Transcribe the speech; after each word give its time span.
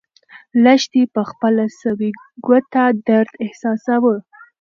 لښتې 0.63 1.01
په 1.13 1.21
خپله 1.29 1.65
سوې 1.81 2.09
ګوته 2.45 2.85
درد 3.07 3.31
احساساوه. 3.45 4.15